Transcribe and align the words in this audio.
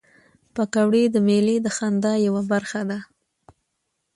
پکورې 0.55 1.03
د 1.13 1.15
میلې 1.27 1.57
د 1.61 1.67
خندا 1.75 2.13
یوه 2.27 2.41
برخه 2.51 2.81
ده 2.89 2.99